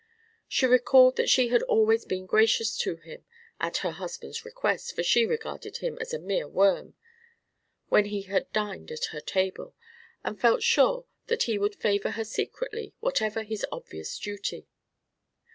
She 0.47 0.65
recalled 0.65 1.15
that 1.17 1.29
she 1.29 1.49
had 1.49 1.61
always 1.61 2.05
been 2.05 2.25
gracious 2.25 2.75
to 2.79 2.95
him 2.95 3.23
(at 3.59 3.77
her 3.85 3.91
husband's 3.91 4.43
request, 4.43 4.95
for 4.95 5.03
she 5.03 5.27
regarded 5.27 5.77
him 5.77 5.99
as 6.01 6.11
a 6.11 6.17
mere 6.17 6.47
worm) 6.47 6.95
when 7.89 8.05
he 8.05 8.23
had 8.23 8.51
dined 8.51 8.89
at 8.89 9.05
her 9.13 9.21
table, 9.21 9.75
and 10.23 10.41
felt 10.41 10.63
sure 10.63 11.05
that 11.27 11.43
he 11.43 11.59
would 11.59 11.75
favour 11.75 12.09
her 12.17 12.25
secretly, 12.25 12.95
whatever 12.99 13.43
his 13.43 13.63
obvious 13.71 14.17
duty. 14.17 14.65